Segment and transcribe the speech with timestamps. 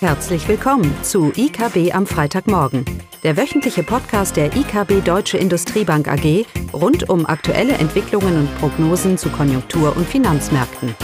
[0.00, 2.84] Herzlich willkommen zu IKB am Freitagmorgen,
[3.22, 9.30] der wöchentliche Podcast der IKB Deutsche Industriebank AG rund um aktuelle Entwicklungen und Prognosen zu
[9.30, 10.94] Konjunktur- und Finanzmärkten.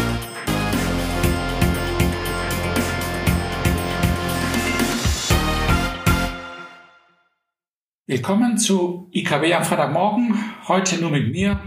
[8.06, 10.34] Willkommen zu IKB am Freitagmorgen,
[10.68, 11.58] heute nur mit mir,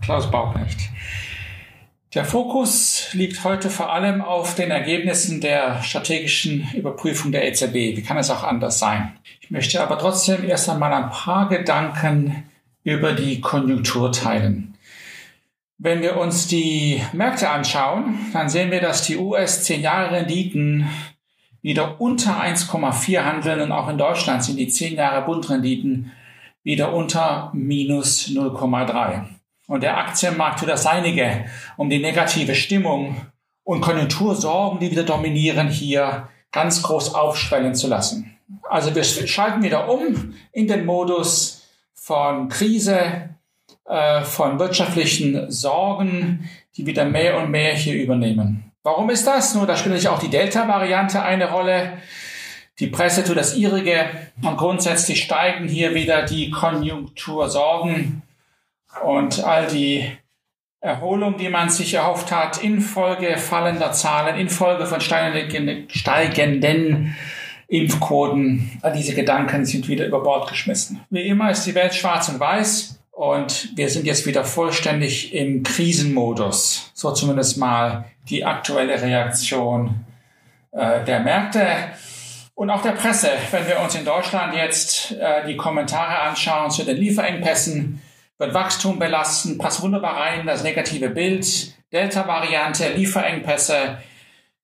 [0.00, 0.80] Klaus Bauknecht.
[2.12, 7.74] Der Fokus liegt heute vor allem auf den Ergebnissen der strategischen Überprüfung der EZB.
[7.96, 9.16] Wie kann es auch anders sein?
[9.40, 12.50] Ich möchte aber trotzdem erst einmal ein paar Gedanken
[12.82, 14.74] über die Konjunktur teilen.
[15.78, 20.88] Wenn wir uns die Märkte anschauen, dann sehen wir, dass die US 10 Jahre Renditen
[21.62, 26.10] wieder unter 1,4 handeln und auch in Deutschland sind die 10 Jahre Bundrenditen
[26.64, 29.26] wieder unter minus 0,3.
[29.70, 31.44] Und der Aktienmarkt tut das Seinige,
[31.76, 33.14] um die negative Stimmung
[33.62, 38.36] und Konjunktursorgen, die wieder dominieren, hier ganz groß aufschwellen zu lassen.
[38.68, 43.30] Also wir schalten wieder um in den Modus von Krise,
[43.84, 48.72] äh, von wirtschaftlichen Sorgen, die wieder mehr und mehr hier übernehmen.
[48.82, 49.54] Warum ist das?
[49.54, 51.92] Nur da spielt natürlich auch die Delta-Variante eine Rolle.
[52.80, 54.06] Die Presse tut das ihrige
[54.42, 58.22] und grundsätzlich steigen hier wieder die Konjunktursorgen
[59.02, 60.10] und all die
[60.80, 67.16] Erholung, die man sich erhofft hat, infolge fallender Zahlen, infolge von steigenden
[67.68, 71.00] Impfquoten, all diese Gedanken sind wieder über Bord geschmissen.
[71.10, 75.62] Wie immer ist die Welt schwarz und weiß und wir sind jetzt wieder vollständig im
[75.62, 76.90] Krisenmodus.
[76.94, 80.06] So zumindest mal die aktuelle Reaktion
[80.72, 81.66] äh, der Märkte
[82.54, 83.28] und auch der Presse.
[83.50, 88.00] Wenn wir uns in Deutschland jetzt äh, die Kommentare anschauen zu den Lieferengpässen,
[88.40, 93.98] wird Wachstum belasten, passt wunderbar rein, das negative Bild, Delta-Variante, Lieferengpässe,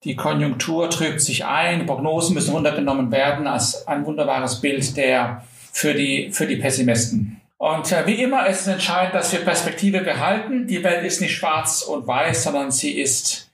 [0.02, 5.92] die Konjunktur trübt sich ein, Prognosen müssen runtergenommen werden als ein wunderbares Bild der für
[5.92, 7.41] die, für die Pessimisten.
[7.59, 10.66] Und äh, wie immer ist es entscheidend, dass wir Perspektive behalten.
[10.66, 13.50] Die Welt ist nicht schwarz und weiß, sondern sie ist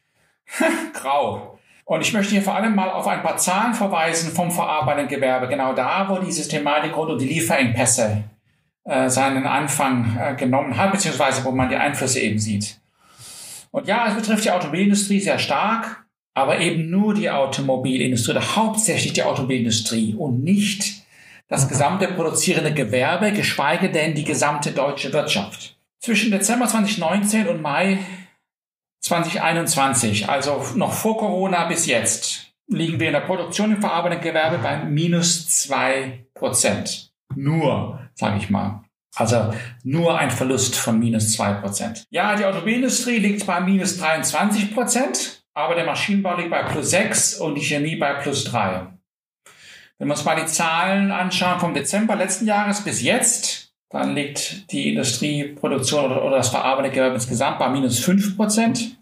[0.92, 1.58] grau.
[1.84, 5.48] Und ich möchte hier vor allem mal auf ein paar Zahlen verweisen vom verarbeitenden Gewerbe,
[5.48, 8.24] genau da, wo diese Thematik rund um die Lieferengpässe
[8.84, 12.80] äh, seinen Anfang äh, genommen hat, beziehungsweise wo man die Einflüsse eben sieht.
[13.70, 16.04] Und ja, es betrifft die Automobilindustrie sehr stark,
[16.34, 21.02] aber eben nur die Automobilindustrie oder hauptsächlich die Automobilindustrie und nicht
[21.48, 25.76] das gesamte produzierende Gewerbe, geschweige denn die gesamte deutsche Wirtschaft.
[26.00, 27.98] Zwischen Dezember 2019 und Mai
[29.02, 34.58] 2021, also noch vor Corona bis jetzt, liegen wir in der Produktion im verarbeitenden Gewerbe
[34.58, 37.12] bei minus zwei Prozent.
[37.34, 38.82] Nur, sage ich mal.
[39.14, 39.52] Also
[39.84, 42.04] nur ein Verlust von minus zwei Prozent.
[42.10, 47.34] Ja, die Automobilindustrie liegt bei minus 23 Prozent, aber der Maschinenbau liegt bei plus sechs
[47.34, 48.86] und die Chemie bei plus drei.
[49.98, 54.72] Wenn wir uns mal die Zahlen anschauen vom Dezember letzten Jahres bis jetzt, dann liegt
[54.72, 58.96] die Industrieproduktion oder, oder das verarbeitete Gewerbe insgesamt bei minus fünf Prozent.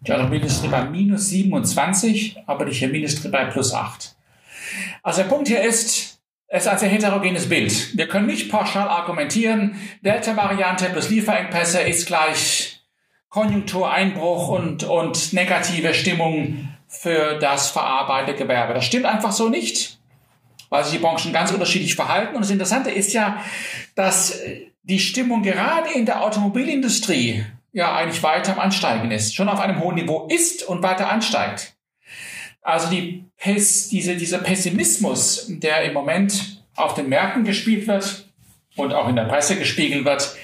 [0.00, 4.16] Die Automobilindustrie bei minus 27, aber die Chemieindustrie bei plus acht.
[5.02, 6.17] Also der Punkt hier ist,
[6.48, 7.96] es ist ein sehr heterogenes Bild.
[7.96, 12.80] Wir können nicht pauschal argumentieren, Delta-Variante plus Lieferengpässe ist gleich
[13.28, 18.72] Konjunktureinbruch und, und negative Stimmung für das verarbeitende Gewerbe.
[18.72, 19.98] Das stimmt einfach so nicht,
[20.70, 22.34] weil sich die Branchen ganz unterschiedlich verhalten.
[22.34, 23.44] Und das Interessante ist ja,
[23.94, 24.40] dass
[24.82, 29.80] die Stimmung gerade in der Automobilindustrie ja eigentlich weiter am Ansteigen ist, schon auf einem
[29.80, 31.74] hohen Niveau ist und weiter ansteigt.
[32.62, 38.28] Also die Pes, diese, dieser Pessimismus, der im Moment auf den Märkten gespielt wird
[38.76, 40.36] und auch in der Presse gespiegelt wird,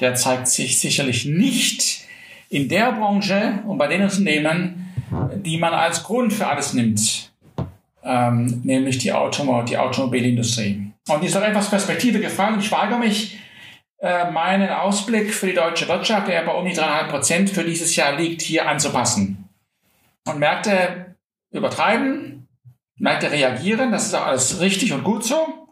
[0.00, 2.04] der zeigt sich sicherlich nicht
[2.48, 4.92] in der Branche und bei den Unternehmen,
[5.36, 7.32] die man als Grund für alles nimmt,
[8.04, 10.92] ähm, nämlich die, Automo die Automobilindustrie.
[11.08, 12.60] Und ist doch etwas Perspektive gefallen.
[12.60, 13.38] Ich weigere mich,
[13.98, 17.94] äh, meinen Ausblick für die deutsche Wirtschaft, der bei um die dreieinhalb Prozent für dieses
[17.96, 19.48] Jahr liegt, hier anzupassen.
[20.26, 21.11] Und Märkte
[21.52, 22.48] übertreiben,
[22.96, 25.62] Märkte reagieren, das ist auch alles richtig und gut so.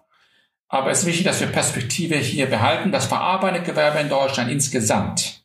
[0.69, 2.93] Aber es ist wichtig, dass wir Perspektive hier behalten.
[2.93, 5.43] Das verarbeitende Gewerbe in Deutschland insgesamt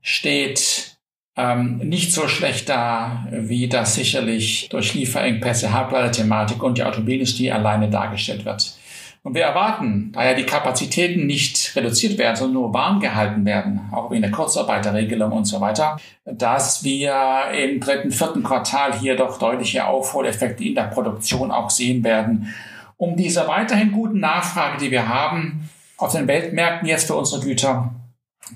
[0.00, 0.96] steht
[1.36, 7.90] ähm, nicht so schlecht da, wie das sicherlich durch Lieferengpässe, Halbleiterthematik und die Automobilindustrie alleine
[7.90, 8.74] dargestellt wird.
[9.22, 13.80] Und wir erwarten, da ja die Kapazitäten nicht reduziert werden, sondern nur warm gehalten werden,
[13.92, 19.38] auch in der Kurzarbeiterregelung und so weiter, dass wir im dritten, vierten Quartal hier doch
[19.38, 22.54] deutliche Aufholeffekte in der Produktion auch sehen werden,
[22.96, 25.68] um dieser weiterhin guten Nachfrage, die wir haben,
[25.98, 27.94] auf den Weltmärkten jetzt für unsere Güter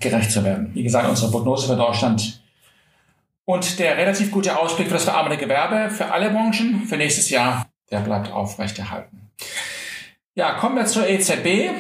[0.01, 0.71] gerecht zu werden.
[0.73, 2.41] Wie gesagt, unsere Prognose für Deutschland
[3.45, 7.67] Und der relativ gute Ausblick für das verarmende Gewerbe für alle Branchen für nächstes Jahr,
[7.91, 9.31] der bleibt aufrechterhalten.
[10.37, 11.71] Ja, kommen wir zur EZB.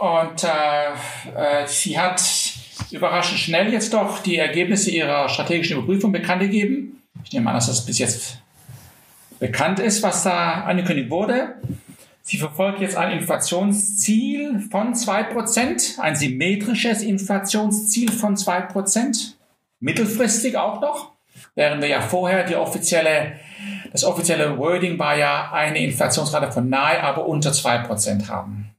[0.00, 2.20] Und äh, äh, sie hat
[2.90, 7.02] überraschend schnell jetzt doch die Ergebnisse ihrer strategischen Überprüfung bekannt gegeben.
[7.24, 8.38] Ich nehme an, dass das bis jetzt
[9.38, 11.54] bekannt ist, was da angekündigt wurde.
[12.22, 19.36] Sie verfolgt jetzt ein Inflationsziel von zwei Prozent, ein symmetrisches Inflationsziel von zwei Prozent,
[19.78, 21.12] mittelfristig auch noch,
[21.54, 23.38] während wir ja vorher die offizielle,
[23.94, 28.74] das offizielle Wording war ja eine Inflationsrate von nahe, aber unter zwei Prozent haben.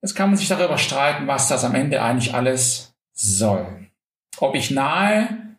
[0.00, 3.66] Jetzt kann man sich darüber streiten, was das am Ende eigentlich alles soll.
[4.38, 5.56] Ob ich nahe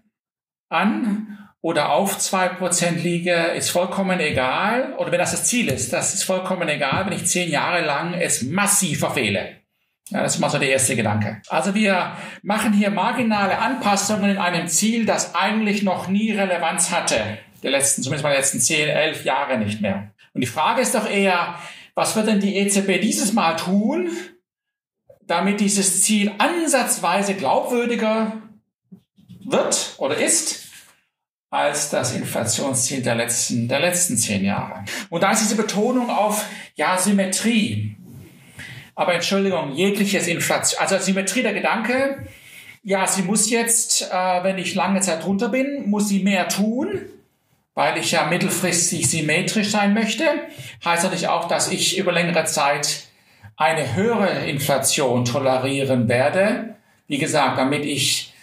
[0.69, 4.94] an oder auf zwei Prozent liege, ist vollkommen egal.
[4.98, 8.13] Oder wenn das das Ziel ist, das ist vollkommen egal, wenn ich zehn Jahre lang
[8.13, 9.57] es massiv verfehle.
[10.10, 11.42] Ja, das ist mal so der erste Gedanke.
[11.50, 12.13] Also wir
[12.44, 17.39] machen hier marginale Anpassungen in einem Ziel, das eigentlich noch nie Relevanz hatte.
[17.63, 20.11] Der letzten, zumindest mal letzten zehn, elf Jahre nicht mehr.
[20.33, 21.55] Und die Frage ist doch eher,
[21.93, 24.09] was wird denn die EZB dieses Mal tun,
[25.21, 28.41] damit dieses Ziel ansatzweise glaubwürdiger
[29.45, 30.67] wird oder ist
[31.49, 34.85] als das Inflationsziel der letzten, der letzten zehn Jahre.
[35.09, 37.97] Und da ist diese Betonung auf, ja, Symmetrie.
[38.95, 42.25] Aber Entschuldigung, jegliches Inflation, also Symmetrie der Gedanke,
[42.83, 47.01] ja, sie muss jetzt, äh, wenn ich lange Zeit drunter bin, muss sie mehr tun,
[47.73, 50.25] weil ich ja mittelfristig symmetrisch sein möchte.
[50.83, 53.03] Heißt natürlich auch, dass ich über längere Zeit
[53.56, 56.75] eine höhere Inflation tolerieren werde.
[57.07, 58.33] Wie gesagt, damit ich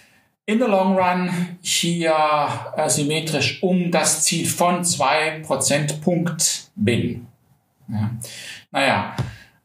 [0.46, 2.14] in the long run hier
[2.76, 7.26] äh, symmetrisch um das Ziel von zwei Prozentpunkt bin.
[7.88, 8.10] Ja.
[8.70, 9.16] Naja,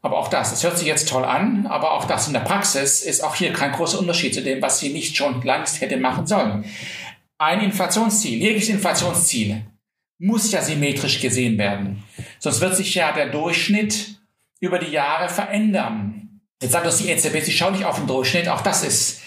[0.02, 3.00] aber auch das, das hört sich jetzt toll an, aber auch das in der Praxis
[3.00, 6.26] ist auch hier kein großer Unterschied zu dem, was sie nicht schon längst hätte machen
[6.26, 6.66] sollen.
[7.44, 9.66] Ein Inflationsziel, jegliches Inflationsziel
[10.18, 12.02] muss ja symmetrisch gesehen werden.
[12.38, 14.18] Sonst wird sich ja der Durchschnitt
[14.60, 16.40] über die Jahre verändern.
[16.62, 19.20] Jetzt sagt uns die EZB, sie schaut nicht auf den Durchschnitt, auch das ist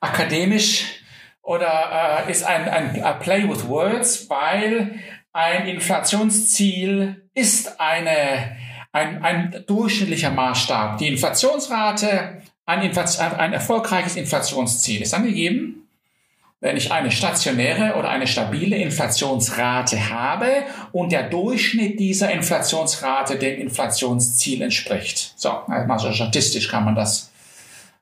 [0.00, 1.02] akademisch
[1.42, 4.98] oder äh, ist ein, ein, ein Play with Words, weil
[5.34, 8.56] ein Inflationsziel ist eine,
[8.92, 10.96] ein, ein durchschnittlicher Maßstab.
[10.96, 15.79] Die Inflationsrate, ein, Inflation, ein erfolgreiches Inflationsziel ist angegeben,
[16.60, 23.60] wenn ich eine stationäre oder eine stabile Inflationsrate habe und der Durchschnitt dieser Inflationsrate dem
[23.60, 25.32] Inflationsziel entspricht.
[25.36, 27.30] So, also statistisch kann man das,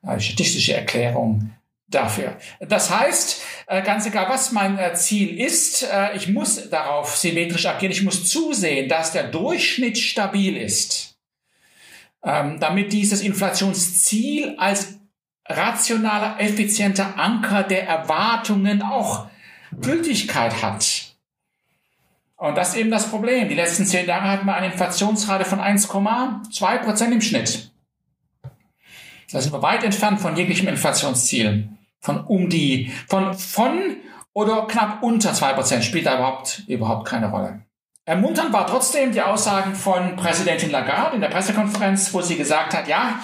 [0.01, 1.51] eine statistische Erklärung
[1.87, 2.37] dafür.
[2.59, 7.65] Das heißt, äh, ganz egal, was mein äh, Ziel ist, äh, ich muss darauf symmetrisch
[7.65, 7.91] agieren.
[7.91, 11.17] Ich muss zusehen, dass der Durchschnitt stabil ist,
[12.23, 14.98] ähm, damit dieses Inflationsziel als
[15.49, 19.27] rationaler, effizienter Anker der Erwartungen auch
[19.81, 21.15] Gültigkeit hat.
[22.37, 23.49] Und das ist eben das Problem.
[23.49, 27.71] Die letzten zehn Jahre hatten wir eine Inflationsrate von 1,2 Prozent im Schnitt.
[29.31, 31.69] Da sind wir weit entfernt von jeglichem Inflationsziel
[31.99, 33.97] von um die, von, von
[34.33, 37.61] oder knapp unter zwei Prozent spielt da überhaupt, überhaupt keine Rolle.
[38.05, 42.87] Ermunternd war trotzdem die Aussagen von Präsidentin Lagarde in der Pressekonferenz, wo sie gesagt hat,
[42.87, 43.19] ja,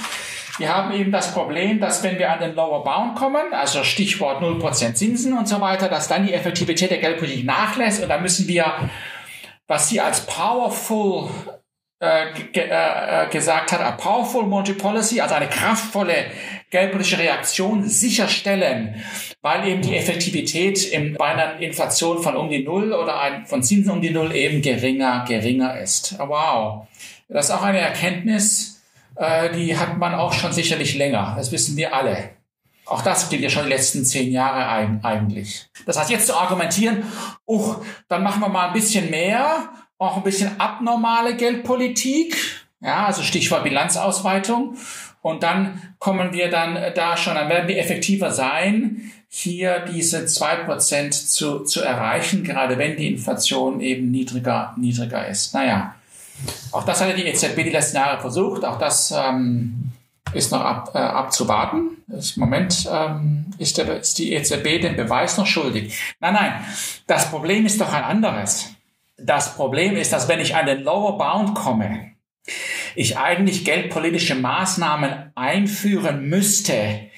[0.58, 4.42] wir haben eben das Problem, dass wenn wir an den Lower Bound kommen, also Stichwort
[4.42, 8.48] 0% Zinsen und so weiter, dass dann die Effektivität der Geldpolitik nachlässt und da müssen
[8.48, 8.90] wir,
[9.68, 11.30] was sie als powerful
[12.02, 16.26] äh, äh, gesagt hat, a powerful monetary policy, also eine kraftvolle
[16.70, 19.02] geldpolitische Reaktion sicherstellen,
[19.42, 23.64] weil eben die Effektivität in, bei einer Inflation von um die Null oder ein, von
[23.64, 26.18] Zinsen um die Null eben geringer, geringer ist.
[26.20, 26.88] Wow.
[27.30, 28.75] Das ist auch eine Erkenntnis,
[29.16, 31.36] äh, die hat man auch schon sicherlich länger.
[31.38, 32.32] Das wissen wir alle.
[32.86, 35.68] Auch das gilt ja schon die letzten zehn Jahre ein, eigentlich.
[35.86, 37.04] Das heißt, jetzt zu argumentieren,
[37.48, 37.76] uh,
[38.08, 42.36] dann machen wir mal ein bisschen mehr, auch ein bisschen abnormale Geldpolitik,
[42.82, 44.78] ja, also Stichwort Bilanzausweitung.
[45.22, 50.58] Und dann kommen wir dann da schon, dann werden wir effektiver sein, hier diese zwei
[50.58, 55.56] Prozent zu, zu erreichen, gerade wenn die Inflation eben niedriger, niedriger ist.
[55.56, 55.96] Naja,
[56.72, 58.66] auch das hat die EZB die letzten Jahre versucht.
[58.66, 59.92] Auch das ähm,
[60.34, 62.04] ist noch ab, äh, abzuwarten.
[62.08, 65.98] Im Moment ähm, ist, der, ist die EZB den Beweis noch schuldig.
[66.20, 66.66] Nein, nein,
[67.08, 68.70] das Problem ist doch ein anderes.
[69.18, 72.12] Das Problem ist, dass wenn ich an den Lower Bound komme,
[72.96, 77.10] ich eigentlich geldpolitische Maßnahmen einführen müsste,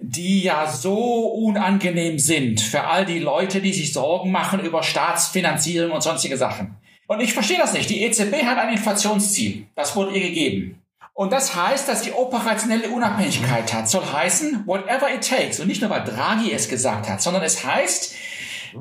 [0.00, 5.92] die ja so unangenehm sind für all die Leute, die sich Sorgen machen über Staatsfinanzierung
[5.92, 6.76] und sonstige Sachen.
[7.06, 7.90] Und ich verstehe das nicht.
[7.90, 9.66] Die EZB hat ein Inflationsziel.
[9.74, 10.82] Das wurde ihr gegeben.
[11.12, 13.88] Und das heißt, dass die operationelle Unabhängigkeit hat.
[13.88, 15.60] Soll heißen, whatever it takes.
[15.60, 18.14] Und nicht nur, weil Draghi es gesagt hat, sondern es heißt,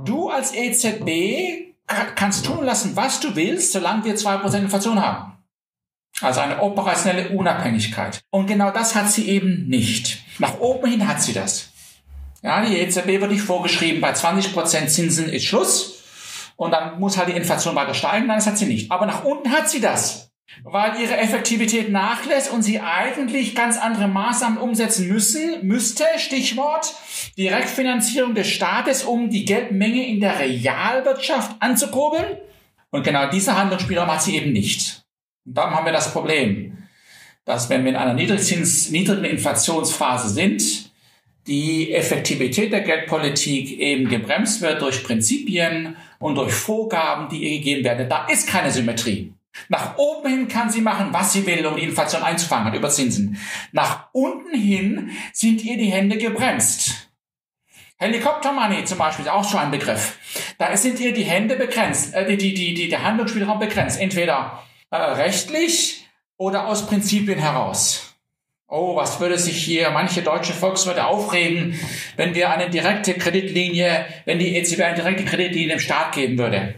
[0.05, 1.73] du als EZB
[2.15, 5.33] kannst tun lassen, was du willst, solange wir 2% Inflation haben.
[6.21, 8.21] Also eine operationelle Unabhängigkeit.
[8.29, 10.23] Und genau das hat sie eben nicht.
[10.39, 11.69] Nach oben hin hat sie das.
[12.41, 16.02] Ja, die EZB wird nicht vorgeschrieben, bei 20% Zinsen ist Schluss.
[16.55, 18.27] Und dann muss halt die Inflation weiter steigen.
[18.27, 18.91] Nein, das hat sie nicht.
[18.91, 20.33] Aber nach unten hat sie das
[20.63, 26.93] weil ihre Effektivität nachlässt und sie eigentlich ganz andere Maßnahmen umsetzen müssen, müsste, Stichwort,
[27.37, 32.37] Direktfinanzierung des Staates, um die Geldmenge in der Realwirtschaft anzukurbeln.
[32.91, 35.03] Und genau dieser Handlungsspielraum hat sie eben nicht.
[35.45, 36.77] Und darum haben wir das Problem,
[37.45, 40.82] dass wenn wir in einer niedrigen Inflationsphase sind,
[41.47, 47.83] die Effektivität der Geldpolitik eben gebremst wird durch Prinzipien und durch Vorgaben, die ihr gegeben
[47.83, 48.09] werden.
[48.09, 49.33] Da ist keine Symmetrie.
[49.69, 53.37] Nach oben hin kann sie machen, was sie will, um die Inflation einzufangen über Zinsen.
[53.71, 57.09] Nach unten hin sind ihr die Hände gebremst.
[57.97, 60.17] Helikoptermoney zum Beispiel ist auch schon ein Begriff.
[60.57, 63.99] Da sind ihr die Hände begrenzt, äh, die, die, die, der Handlungsspielraum begrenzt.
[63.99, 66.07] Entweder äh, rechtlich
[66.37, 68.12] oder aus Prinzipien heraus.
[68.75, 71.79] Oh, was würde sich hier manche deutsche Volkswirte aufregen,
[72.17, 76.73] wenn wir eine direkte Kreditlinie, wenn die EZB eine direkte Kreditlinie dem Staat geben würde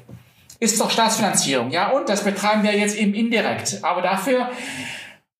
[0.59, 1.71] ist doch Staatsfinanzierung.
[1.71, 3.79] Ja, und das betreiben wir jetzt eben indirekt.
[3.83, 4.49] Aber dafür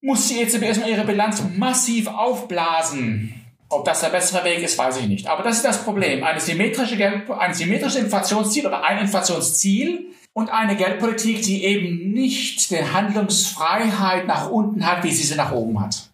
[0.02, 3.34] muss die EZB erstmal ihre Bilanz massiv aufblasen.
[3.70, 5.28] Ob das der bessere Weg ist, weiß ich nicht.
[5.28, 6.24] Aber das ist das Problem.
[6.24, 6.96] Eine symmetrische,
[7.40, 14.50] ein symmetrisches Inflationsziel oder ein Inflationsziel und eine Geldpolitik, die eben nicht die Handlungsfreiheit nach
[14.52, 16.10] unten hat, wie sie sie nach oben hat.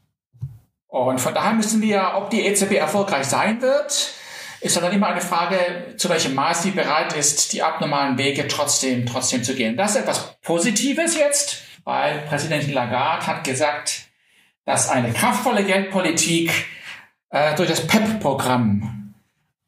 [0.91, 4.13] Und von daher müssen wir, ob die EZB erfolgreich sein wird,
[4.59, 9.05] ist dann immer eine Frage, zu welchem Maß sie bereit ist, die abnormalen Wege trotzdem,
[9.05, 9.77] trotzdem zu gehen.
[9.77, 14.01] Das ist etwas Positives jetzt, weil Präsidentin Lagarde hat gesagt,
[14.65, 16.51] dass eine kraftvolle Geldpolitik
[17.29, 19.13] äh, durch das PEP-Programm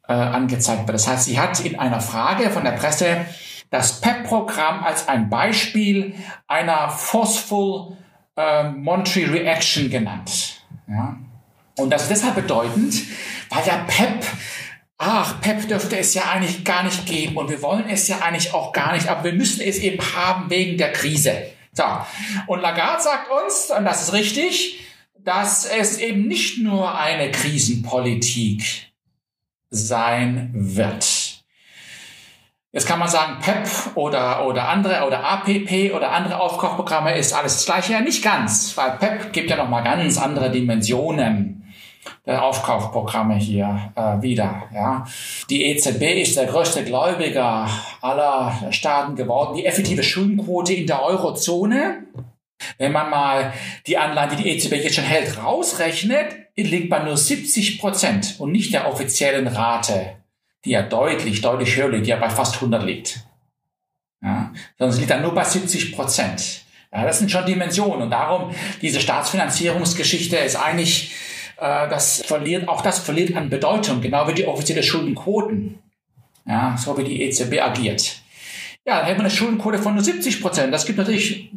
[0.05, 0.95] äh, angezeigt wird.
[0.95, 3.25] Das heißt, sie hat in einer Frage von der Presse
[3.69, 6.15] das PEP-Programm als ein Beispiel
[6.49, 7.95] einer forceful
[8.35, 10.62] äh, monetary reaction genannt.
[10.87, 11.17] Ja?
[11.77, 12.95] Und das ist deshalb bedeutend,
[13.49, 14.25] weil ja PEP
[15.03, 18.53] ach, PEP dürfte es ja eigentlich gar nicht geben und wir wollen es ja eigentlich
[18.53, 21.47] auch gar nicht, aber wir müssen es eben haben wegen der Krise.
[21.73, 21.83] So.
[22.47, 24.79] Und Lagarde sagt uns, und das ist richtig,
[25.19, 28.91] dass es eben nicht nur eine Krisenpolitik
[29.69, 31.22] sein wird.
[32.75, 37.57] Jetzt kann man sagen, PEP oder, oder andere oder APP oder andere Aufkaufprogramme ist alles
[37.57, 37.93] das gleiche.
[37.93, 41.71] Ja, nicht ganz, weil PEP gibt ja nochmal ganz andere Dimensionen
[42.25, 44.63] der Aufkaufprogramme hier äh, wieder.
[44.73, 45.05] Ja.
[45.51, 47.69] Die EZB ist der größte Gläubiger
[48.01, 49.55] aller Staaten geworden.
[49.55, 52.07] Die effektive Schuldenquote in der Eurozone,
[52.79, 53.53] wenn man mal
[53.85, 56.25] die Anleihen, die die EZB jetzt schon hält, rausrechnet,
[56.55, 60.22] liegt bei nur 70 Prozent und nicht der offiziellen Rate,
[60.65, 63.19] die ja deutlich, deutlich höher liegt, die ja bei fast 100 liegt.
[64.21, 66.63] Ja, sondern sie liegt dann nur bei 70 Prozent.
[66.91, 71.13] Ja, das sind schon Dimensionen und darum, diese Staatsfinanzierungsgeschichte ist eigentlich
[71.57, 75.79] äh, das verliert, auch das verliert an Bedeutung, genau wie die offizielle Schuldenquoten.
[76.45, 78.21] Ja, so wie die EZB agiert.
[78.85, 80.73] Ja, dann hätte man eine Schuldenquote von nur 70 Prozent.
[80.73, 81.49] Das gibt natürlich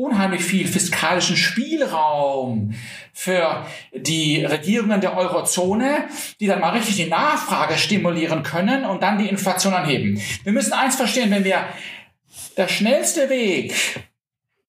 [0.00, 2.74] unheimlich viel fiskalischen Spielraum
[3.12, 6.08] für die Regierungen der Eurozone,
[6.40, 10.20] die dann mal richtig die Nachfrage stimulieren können und dann die Inflation anheben.
[10.44, 11.64] Wir müssen eins verstehen, wenn wir
[12.56, 13.74] der schnellste Weg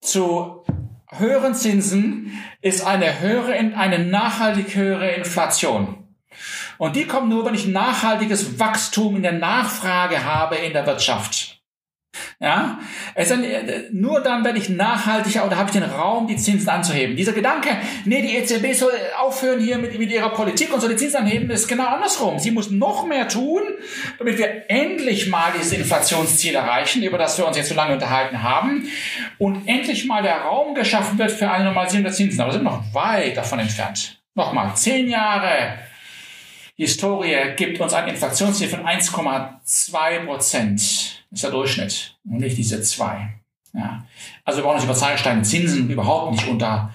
[0.02, 0.64] zu
[1.10, 5.98] höheren Zinsen ist eine höhere, eine nachhaltig höhere Inflation.
[6.78, 11.51] Und die kommt nur, wenn ich nachhaltiges Wachstum in der Nachfrage habe in der Wirtschaft.
[12.42, 12.80] Ja,
[13.16, 16.68] es ist äh, nur dann werde ich nachhaltiger oder habe ich den Raum, die Zinsen
[16.68, 17.16] anzuheben.
[17.16, 17.70] Dieser Gedanke,
[18.04, 21.50] nee, die EZB soll aufhören hier mit, mit ihrer Politik und soll die Zinsen anheben,
[21.52, 22.40] ist genau andersrum.
[22.40, 23.62] Sie muss noch mehr tun,
[24.18, 28.44] damit wir endlich mal dieses Inflationsziel erreichen, über das wir uns jetzt so lange unterhalten
[28.44, 28.88] haben,
[29.38, 32.42] und endlich mal der Raum geschaffen wird für eine Normalisierung der Zinsen.
[32.42, 34.20] Aber wir sind noch weit davon entfernt.
[34.34, 35.78] Nochmal, zehn Jahre
[36.76, 43.42] Historie gibt uns ein Inflationsziel von 1,2 Prozent ist der Durchschnitt und nicht diese zwei.
[43.74, 44.06] Ja.
[44.44, 46.94] Also wir brauchen uns über Zahlsteine Zinsen überhaupt nicht unter,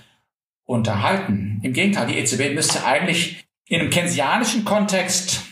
[0.65, 1.61] unterhalten.
[1.63, 5.43] Im Gegenteil, die EZB müsste eigentlich in einem keynesianischen Kontext,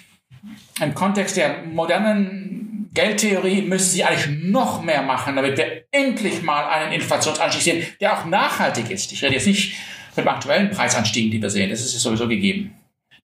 [0.81, 6.67] im Kontext der modernen Geldtheorie, müsste sie eigentlich noch mehr machen, damit wir endlich mal
[6.69, 9.11] einen Inflationsanstieg sehen, der auch nachhaltig ist.
[9.13, 9.75] Ich rede jetzt nicht
[10.13, 11.71] von dem aktuellen Preisanstieg, die wir sehen.
[11.71, 12.73] Das ist sowieso gegeben.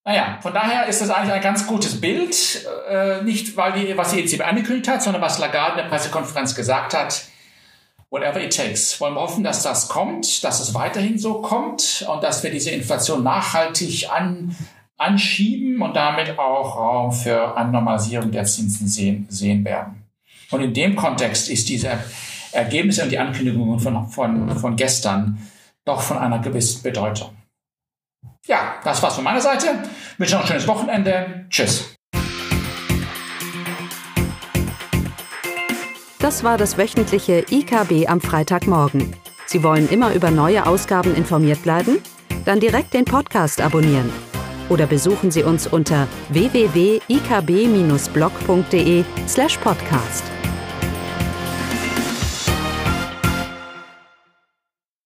[0.05, 2.67] Naja, von daher ist das eigentlich ein ganz gutes Bild.
[2.89, 6.55] Äh, nicht, weil die, was die EZB angekündigt hat, sondern was Lagarde in der Pressekonferenz
[6.55, 7.25] gesagt hat.
[8.09, 9.01] Whatever it takes.
[9.01, 12.71] Wollen wir hoffen, dass das kommt, dass es weiterhin so kommt und dass wir diese
[12.71, 14.57] Inflation nachhaltig an,
[14.97, 20.05] anschieben und damit auch Raum für eine Normalisierung der Zinsen sehen, sehen werden.
[20.51, 21.99] Und in dem Kontext ist diese
[22.53, 25.39] Ergebnisse und die Ankündigungen von, von, von gestern
[25.85, 27.31] doch von einer gewissen Bedeutung.
[28.47, 29.83] Ja, das war's von meiner Seite.
[30.15, 31.47] Ich wünsche noch ein schönes Wochenende.
[31.51, 31.95] Tschüss.
[36.19, 39.17] Das war das wöchentliche IKB am Freitagmorgen.
[39.47, 41.99] Sie wollen immer über neue Ausgaben informiert bleiben?
[42.45, 44.11] Dann direkt den Podcast abonnieren.
[44.69, 50.23] Oder besuchen Sie uns unter www.ikb-blog.de slash podcast.